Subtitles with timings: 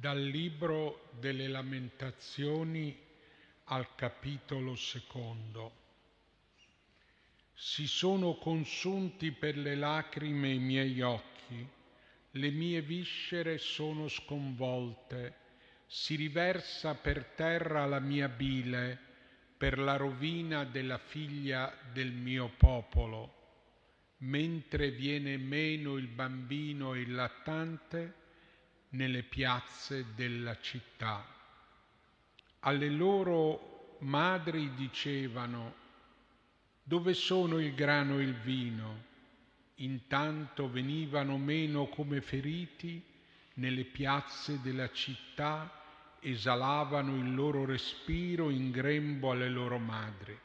[0.00, 2.98] Dal libro delle lamentazioni
[3.64, 5.72] al capitolo secondo.
[7.52, 11.68] Si sono consunti per le lacrime i miei occhi,
[12.30, 15.34] le mie viscere sono sconvolte,
[15.86, 18.98] si riversa per terra la mia bile
[19.58, 23.34] per la rovina della figlia del mio popolo.
[24.20, 28.14] Mentre viene meno il bambino e il lattante,
[28.90, 31.24] nelle piazze della città.
[32.60, 35.74] Alle loro madri dicevano,
[36.82, 39.08] dove sono il grano e il vino?
[39.76, 43.02] Intanto venivano meno come feriti
[43.54, 45.78] nelle piazze della città,
[46.20, 50.38] esalavano il loro respiro in grembo alle loro madri.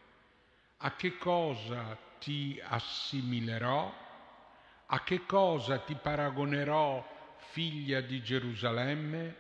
[0.77, 4.03] A che cosa ti assimilerò?
[4.87, 9.35] A che cosa ti paragonerò figlia di Gerusalemme?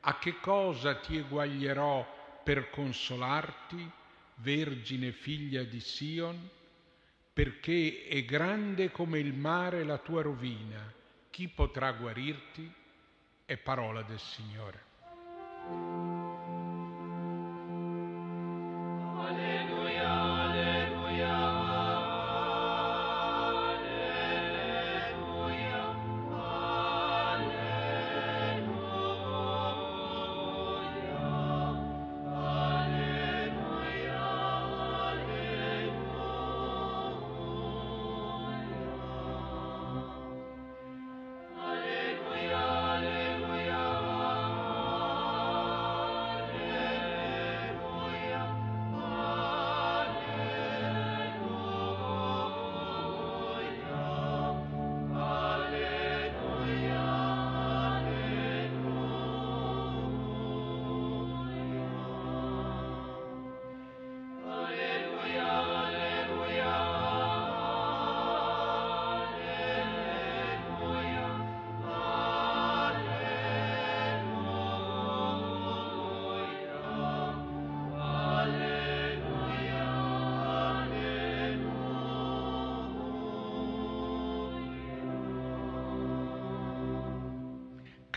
[0.00, 3.90] A che cosa ti eguaglierò per consolarti,
[4.36, 6.48] Vergine figlia di Sion?
[7.32, 10.92] Perché è grande come il mare la tua rovina,
[11.30, 12.72] chi potrà guarirti?
[13.44, 16.15] È parola del Signore.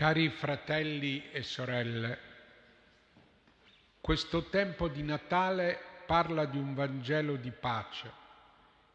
[0.00, 2.18] Cari fratelli e sorelle,
[4.00, 8.10] questo tempo di Natale parla di un Vangelo di pace.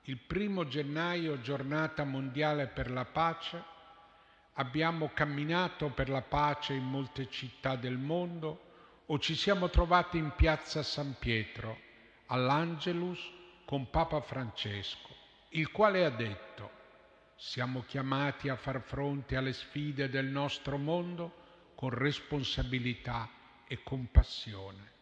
[0.06, 3.64] Il primo gennaio, giornata mondiale per la pace,
[4.54, 10.32] abbiamo camminato per la pace in molte città del mondo o ci siamo trovati in
[10.36, 11.78] piazza San Pietro,
[12.26, 13.20] all'Angelus,
[13.64, 15.16] con Papa Francesco,
[15.50, 16.84] il quale ha detto
[17.36, 21.44] siamo chiamati a far fronte alle sfide del nostro mondo
[21.76, 23.30] con responsabilità
[23.68, 24.94] e compassione.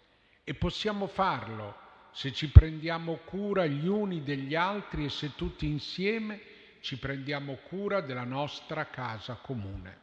[0.43, 1.77] E possiamo farlo
[2.11, 6.41] se ci prendiamo cura gli uni degli altri e se tutti insieme
[6.81, 10.01] ci prendiamo cura della nostra casa comune.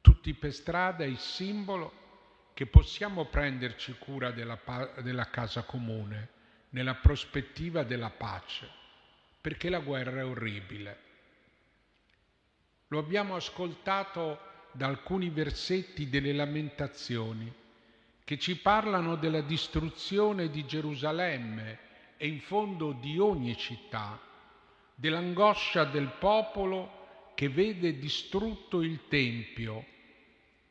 [0.00, 2.04] Tutti per strada è il simbolo
[2.54, 4.58] che possiamo prenderci cura della,
[5.02, 6.34] della casa comune
[6.70, 8.68] nella prospettiva della pace,
[9.40, 11.04] perché la guerra è orribile.
[12.88, 14.40] Lo abbiamo ascoltato
[14.72, 17.52] da alcuni versetti delle lamentazioni
[18.24, 21.78] che ci parlano della distruzione di Gerusalemme
[22.16, 24.20] e in fondo di ogni città,
[24.94, 29.84] dell'angoscia del popolo che vede distrutto il Tempio,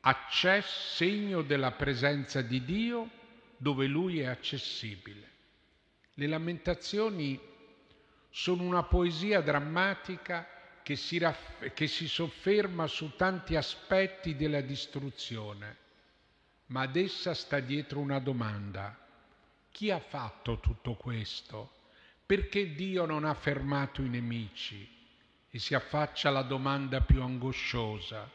[0.01, 3.09] accesso segno della presenza di Dio
[3.57, 5.34] dove Lui è accessibile.
[6.17, 7.37] Le lamentazioni
[8.29, 10.47] sono una poesia drammatica
[10.81, 15.77] che si, raff- che si sofferma su tanti aspetti della distruzione,
[16.67, 18.97] ma ad essa sta dietro una domanda.
[19.71, 21.71] Chi ha fatto tutto questo?
[22.25, 24.88] Perché Dio non ha fermato i nemici?
[25.50, 28.29] E si affaccia la domanda più angosciosa.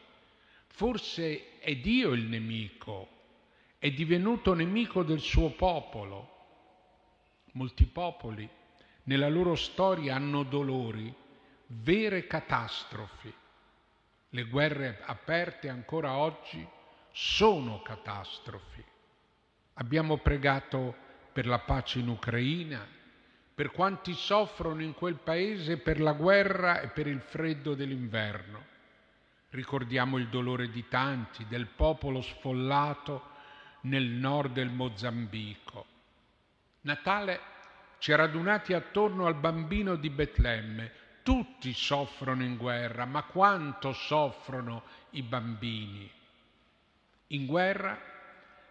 [0.67, 3.07] Forse è Dio il nemico,
[3.79, 6.40] è divenuto nemico del suo popolo
[7.53, 8.49] Molti popoli
[9.03, 11.13] nella loro storia hanno dolori,
[11.67, 13.33] vere catastrofi.
[14.29, 16.65] Le guerre aperte ancora oggi
[17.11, 18.83] sono catastrofi.
[19.75, 20.95] Abbiamo pregato
[21.33, 22.87] per la pace in Ucraina,
[23.53, 28.65] per quanti soffrono in quel paese per la guerra e per il freddo dell'inverno.
[29.49, 33.29] Ricordiamo il dolore di tanti, del popolo sfollato
[33.81, 35.90] nel nord del Mozambico.
[36.81, 37.39] Natale
[37.99, 44.83] ci ha radunati attorno al bambino di Betlemme, Tutti soffrono in guerra, ma quanto soffrono
[45.11, 46.11] i bambini?
[47.27, 47.99] In guerra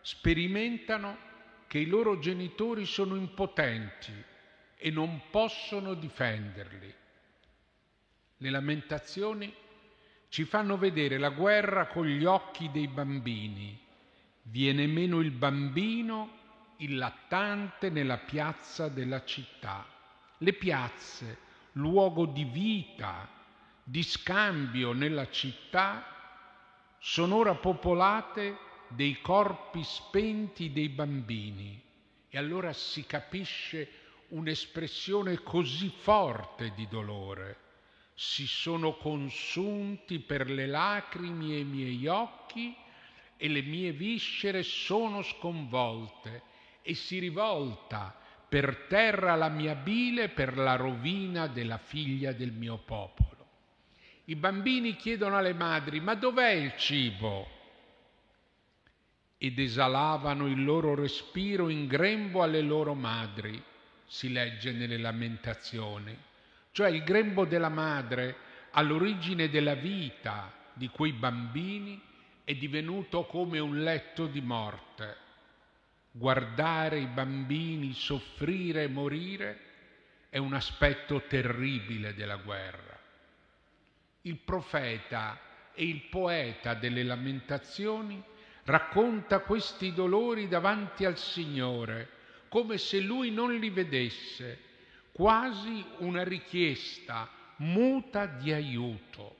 [0.00, 1.28] sperimentano
[1.68, 4.12] che i loro genitori sono impotenti
[4.76, 6.94] e non possono difenderli.
[8.38, 9.54] Le lamentazioni
[10.28, 13.78] ci fanno vedere la guerra con gli occhi dei bambini.
[14.42, 16.39] Viene meno il bambino,
[16.80, 19.86] il lattante nella piazza della città.
[20.38, 21.38] Le piazze,
[21.72, 23.28] luogo di vita,
[23.82, 26.04] di scambio nella città,
[26.98, 28.56] sono ora popolate
[28.88, 31.80] dei corpi spenti dei bambini.
[32.28, 33.88] E allora si capisce
[34.28, 37.68] un'espressione così forte di dolore
[38.14, 42.76] si sono consunti per le lacrime i miei occhi
[43.38, 46.42] e le mie viscere sono sconvolte
[46.82, 48.14] e si rivolta
[48.48, 53.28] per terra la mia bile per la rovina della figlia del mio popolo.
[54.24, 57.58] I bambini chiedono alle madri, ma dov'è il cibo?
[59.38, 63.62] Ed esalavano il loro respiro in grembo alle loro madri,
[64.06, 66.28] si legge nelle lamentazioni
[66.72, 68.36] cioè il grembo della madre
[68.70, 72.00] all'origine della vita di quei bambini
[72.44, 75.28] è divenuto come un letto di morte.
[76.12, 79.60] Guardare i bambini soffrire e morire
[80.28, 82.98] è un aspetto terribile della guerra.
[84.22, 85.38] Il profeta
[85.72, 88.22] e il poeta delle lamentazioni
[88.64, 92.08] racconta questi dolori davanti al Signore,
[92.48, 94.58] come se lui non li vedesse
[95.12, 99.36] quasi una richiesta muta di aiuto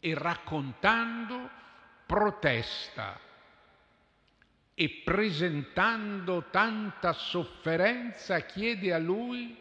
[0.00, 1.50] e raccontando
[2.06, 3.28] protesta
[4.80, 9.54] e presentando tanta sofferenza chiede a lui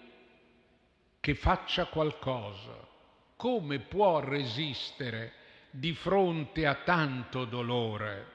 [1.20, 2.88] che faccia qualcosa.
[3.36, 5.34] Come può resistere
[5.72, 8.28] di fronte a tanto dolore?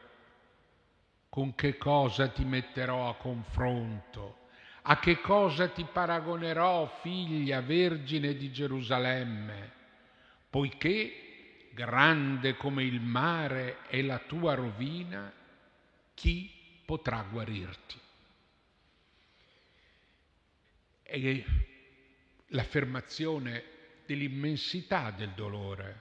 [1.30, 4.40] Con che cosa ti metterò a confronto?
[4.82, 9.72] A che cosa ti paragonerò, figlia vergine di Gerusalemme?
[10.50, 15.32] Poiché grande come il mare è la tua rovina,
[16.12, 17.98] chi potrà guarirti?
[21.02, 21.44] È
[22.48, 23.64] l'affermazione
[24.06, 26.00] dell'immensità del dolore,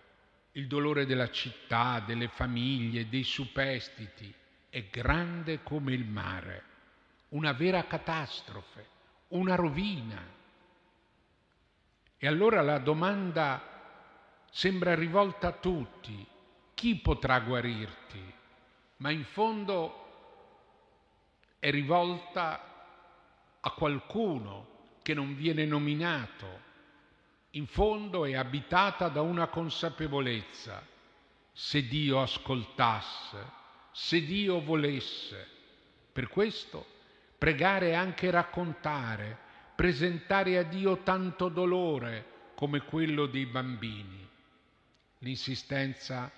[0.53, 4.33] il dolore della città, delle famiglie, dei superstiti,
[4.69, 6.71] è grande come il mare
[7.33, 8.88] una vera catastrofe,
[9.30, 10.21] una rovina.
[12.18, 16.25] E allora la domanda sembra rivolta a tutti,
[16.74, 18.33] chi potrà guarirti?
[18.97, 20.03] Ma in fondo
[21.63, 22.60] è rivolta
[23.62, 26.60] a qualcuno che non viene nominato.
[27.51, 30.86] In fondo è abitata da una consapevolezza.
[31.54, 33.38] Se Dio ascoltasse,
[33.94, 35.48] se Dio volesse.
[36.12, 36.86] Per questo
[37.38, 39.38] Pregare è anche raccontare,
[39.74, 44.27] presentare a Dio tanto dolore come quello dei bambini.
[45.19, 46.30] L'insistenza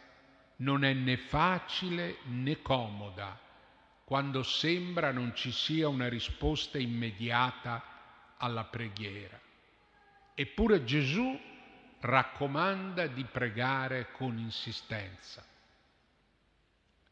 [0.58, 3.45] non è né facile né comoda
[4.06, 7.84] quando sembra non ci sia una risposta immediata
[8.38, 9.40] alla preghiera.
[10.36, 11.38] Eppure Gesù
[12.02, 15.44] raccomanda di pregare con insistenza.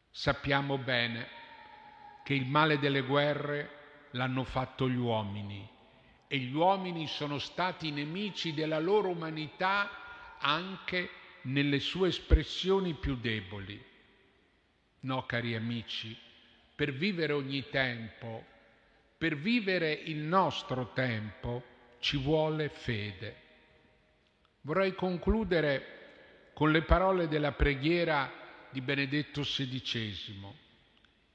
[0.08, 1.26] Sappiamo bene
[2.22, 5.68] che il male delle guerre l'hanno fatto gli uomini
[6.28, 11.10] e gli uomini sono stati nemici della loro umanità anche
[11.42, 13.84] nelle sue espressioni più deboli.
[15.00, 16.16] No, cari amici,
[16.74, 18.44] per vivere ogni tempo,
[19.16, 21.62] per vivere il nostro tempo,
[22.00, 23.42] ci vuole fede.
[24.62, 28.30] Vorrei concludere con le parole della preghiera
[28.70, 30.52] di Benedetto XVI.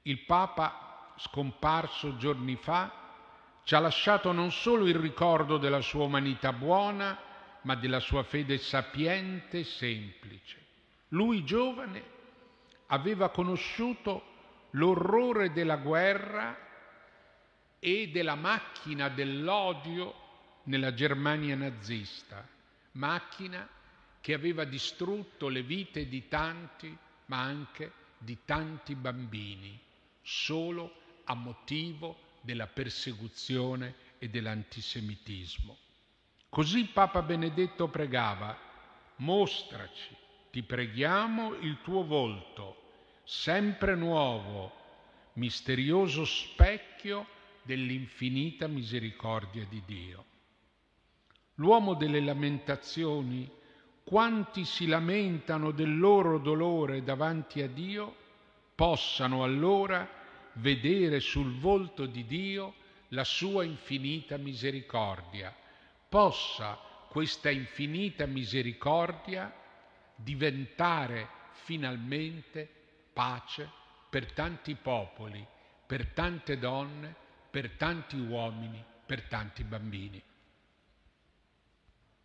[0.02, 3.00] Il Papa scomparso giorni fa,
[3.64, 7.18] ci ha lasciato non solo il ricordo della sua umanità buona,
[7.62, 10.56] ma della sua fede sapiente e semplice.
[11.08, 12.02] Lui, giovane,
[12.86, 14.29] aveva conosciuto
[14.70, 16.56] l'orrore della guerra
[17.78, 20.14] e della macchina dell'odio
[20.64, 22.46] nella Germania nazista,
[22.92, 23.68] macchina
[24.20, 26.96] che aveva distrutto le vite di tanti,
[27.26, 29.78] ma anche di tanti bambini,
[30.20, 30.92] solo
[31.24, 35.76] a motivo della persecuzione e dell'antisemitismo.
[36.50, 38.56] Così Papa Benedetto pregava,
[39.16, 40.14] mostraci,
[40.50, 42.89] ti preghiamo il tuo volto,
[43.30, 44.72] sempre nuovo,
[45.34, 47.28] misterioso specchio
[47.62, 50.24] dell'infinita misericordia di Dio.
[51.54, 53.48] l'uomo delle lamentazioni,
[54.02, 58.16] quanti si lamentano del loro dolore davanti a Dio,
[58.74, 60.08] possano allora
[60.54, 62.74] vedere sul volto di Dio
[63.08, 65.54] la sua infinita misericordia.
[66.08, 66.76] Possa
[67.08, 69.54] questa infinita misericordia
[70.16, 72.79] diventare finalmente
[73.12, 73.68] pace
[74.08, 75.46] per tanti popoli,
[75.86, 77.14] per tante donne,
[77.50, 80.22] per tanti uomini, per tanti bambini.